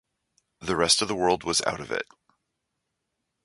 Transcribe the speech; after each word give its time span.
The 0.59 0.75
rest 0.75 1.03
of 1.03 1.07
the 1.07 1.15
world 1.15 1.43
was 1.43 1.61
out 1.61 1.79
of 1.79 1.91
it. 1.91 2.07